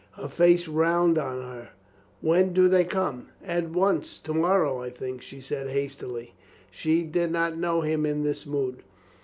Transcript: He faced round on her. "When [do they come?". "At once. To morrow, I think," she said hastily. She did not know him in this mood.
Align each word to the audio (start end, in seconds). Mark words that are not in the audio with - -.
He 0.19 0.27
faced 0.29 0.67
round 0.67 1.19
on 1.19 1.43
her. 1.43 1.69
"When 2.21 2.53
[do 2.53 2.67
they 2.67 2.85
come?". 2.85 3.27
"At 3.45 3.69
once. 3.69 4.19
To 4.21 4.33
morrow, 4.33 4.81
I 4.81 4.89
think," 4.89 5.21
she 5.21 5.39
said 5.39 5.67
hastily. 5.69 6.33
She 6.71 7.03
did 7.03 7.29
not 7.29 7.55
know 7.55 7.81
him 7.81 8.03
in 8.07 8.23
this 8.23 8.47
mood. 8.47 8.81